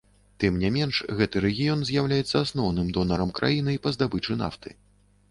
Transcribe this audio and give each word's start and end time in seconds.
Тым 0.43 0.53
не 0.61 0.69
менш, 0.75 1.01
гэты 1.17 1.41
рэгіён 1.45 1.83
з'яўляецца 1.89 2.35
асноўным 2.45 2.87
донарам 2.95 3.33
краіны 3.41 3.75
па 3.85 3.93
здабычы 3.97 4.39
нафты. 4.41 4.73